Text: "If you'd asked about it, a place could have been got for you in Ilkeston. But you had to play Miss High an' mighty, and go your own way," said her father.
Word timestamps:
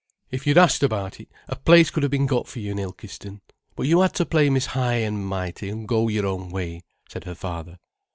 "If 0.31 0.47
you'd 0.47 0.57
asked 0.57 0.81
about 0.81 1.19
it, 1.19 1.27
a 1.47 1.55
place 1.55 1.91
could 1.91 2.01
have 2.01 2.09
been 2.11 2.25
got 2.25 2.47
for 2.47 2.57
you 2.57 2.71
in 2.71 2.79
Ilkeston. 2.79 3.41
But 3.75 3.85
you 3.85 3.99
had 4.01 4.15
to 4.15 4.25
play 4.25 4.49
Miss 4.49 4.65
High 4.65 4.95
an' 5.01 5.23
mighty, 5.23 5.69
and 5.69 5.87
go 5.87 6.07
your 6.07 6.25
own 6.25 6.49
way," 6.49 6.81
said 7.07 7.25
her 7.25 7.35
father. 7.35 7.77